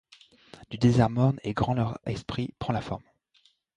Du 0.71 0.79
désert 0.79 1.11
morne 1.11 1.37
et 1.43 1.53
grand 1.53 1.75
leur 1.75 1.99
esprit 2.07 2.55
prend 2.57 2.73
la 2.73 2.81
forme. 2.81 3.03